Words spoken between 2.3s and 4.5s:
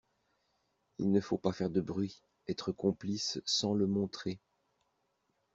être complice sans le montrer.